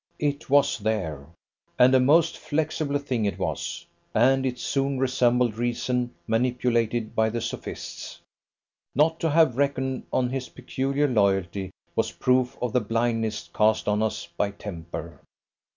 [0.17, 1.27] It was there,
[1.77, 3.85] and a most flexible thing it was:
[4.15, 8.19] and it soon resembled reason manipulated by the sophists.
[8.95, 14.01] Not to have reckoned on his peculiar loyalty was proof of the blindness cast on
[14.01, 15.19] us by temper.